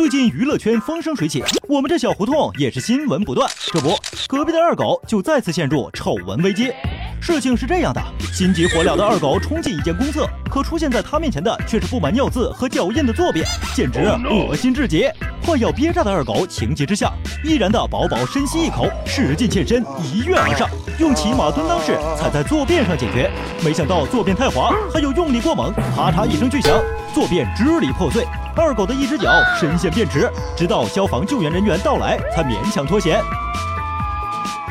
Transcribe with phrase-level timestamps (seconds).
[0.00, 3.46] 最近娱乐圈风生水起，我们这小胡同也是新闻不断。
[3.70, 3.94] 这不，
[4.26, 6.72] 隔壁的二狗就再次陷入丑闻危机。
[7.20, 8.02] 事情是这样的，
[8.32, 13.44] 心急火燎的二狗冲进一间公厕，可出现在他面前的却是布满尿渍和脚印的坐便，
[13.74, 15.06] 简直恶心至极。
[15.44, 17.12] 快要憋炸的二狗情急之下，
[17.44, 20.66] 毅然的饱饱深吸一口，使劲欠身，一跃而上，
[20.98, 23.30] 用骑马蹲裆式踩在坐便上解决。
[23.62, 26.72] 没想到坐便太滑，还有用力过猛，啪嚓一声巨响，
[27.12, 28.26] 坐便支离破碎。
[28.56, 33.20] 二狗的一只脚深陷便池，直到消防救援人员到来，才勉强脱险。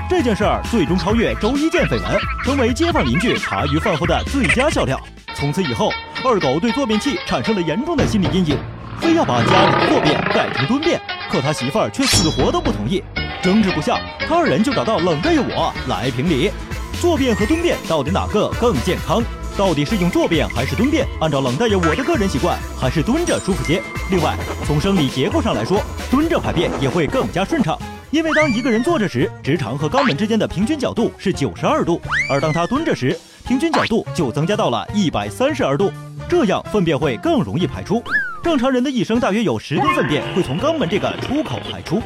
[0.10, 5.00] 这件事儿最终超越周一见绯闻，成为街坊邻居茶余饭后的最佳笑料。
[5.36, 5.92] 从此以后，
[6.24, 8.58] 二狗对坐便器产生了严重的心理阴影，
[9.00, 11.00] 非要把家里的坐便改成蹲便，
[11.32, 13.04] 可他媳妇儿却死活都不同意。
[13.42, 16.52] 争执不下，他二人就找到冷大爷我来评理：
[17.00, 19.24] 坐便和蹲便到底哪个更健康？
[19.60, 21.06] 到底是用坐便还是蹲便？
[21.20, 23.84] 按照冷大爷我的个人习惯，还是蹲着舒服些。
[24.10, 24.34] 另外，
[24.66, 27.78] 从生理结构上来说，蹲着排便也会更加顺畅，
[28.10, 32.00] 因为当一个人坐着时，直肠和肛门之间的平均角度是九十二度，
[32.30, 35.92] 而当他蹲着时，平均角度就增加到了一百三十二度，
[36.30, 38.02] 这样粪便会更容易排出。
[38.42, 42.02] 正常人的一生大约有十吨粪便会从肛门这个出口排出。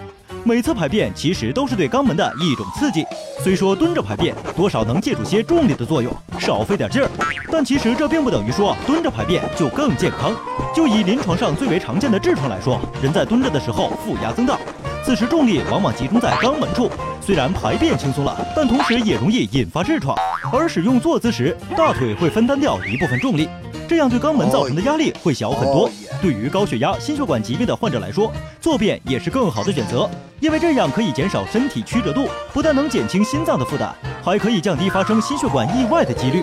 [0.45, 3.05] 每次排便其实都是对肛门的一种刺激，
[3.41, 7.09] 虽说蹲着排便多少能借助些重力的作用，少费点劲儿，
[7.49, 10.33] 但其实这并不等于说蹲着排便就更健康。
[10.75, 14.59] 就以临床上最为常见的痔疮来说，人在蹲着的时候腹压增大，
[15.05, 20.15] 此时重力往往集中在肛门处，虽然排便轻松了，但同时也容易引发痔疮。
[20.51, 23.49] 而使用坐姿时，大腿会分担掉一部分重力，
[23.87, 25.89] 这样对肛门造成的压力会小很多。
[26.21, 28.31] 对于高血压、心血管疾病的患者来说，
[28.61, 30.09] 坐便也是更好的选择，
[30.39, 33.93] 因为这样可以减少身体曲折度，不但能减轻心脏的负担，
[34.23, 36.41] 还可以降低发生心血管意外的几率。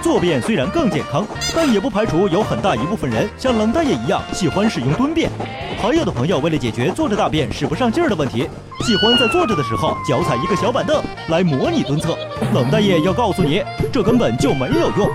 [0.00, 5.30] 坐便虽然更健康，但也不排除有很大一部分人像冷大爷一样喜欢使用蹲便。
[5.80, 8.48] 还有的朋友为了解决坐着大便使不上劲儿的问题，
[8.80, 12.16] 喜欢在坐着的时候脚踩一个小板凳来模拟蹲厕。
[12.54, 15.08] 冷大爷要告诉你，这根本就没有用。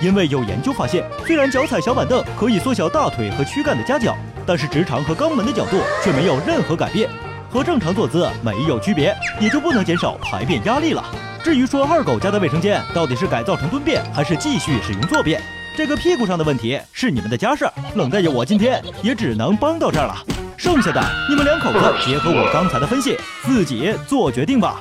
[0.00, 7.08] 因为有研究发现，虽然脚踩小板凳可以缩小大腿和躯干的夹角，但是直肠和肛门的角度却没有任何改变，
[7.50, 11.04] 和正常坐姿没有区别，也就不能减少排便压力了。
[11.42, 15.42] 至于说二狗家的卫生间到底是改造成蹲便，还是继续使用坐便，
[15.76, 17.72] 这个屁股上的问题是你们的家事儿。
[17.96, 20.14] 冷大爷，我今天也只能帮到这儿了，
[20.56, 24.80] 剩下的你们两口子结合我刚才的分析，自己做决定吧。